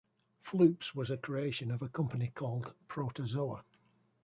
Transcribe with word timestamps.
Floops 0.43 0.95
was 0.95 1.11
a 1.11 1.17
creation 1.17 1.69
of 1.69 1.83
a 1.83 1.87
company 1.87 2.31
called 2.33 2.73
"Protozoa". 2.87 3.63